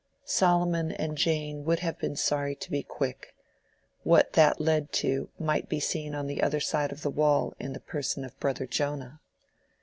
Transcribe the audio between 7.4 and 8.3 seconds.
in the person